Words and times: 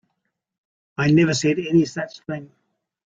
I 0.97 1.11
never 1.11 1.35
said 1.35 1.59
any 1.59 1.85
such 1.85 2.21
thing. 2.21 2.49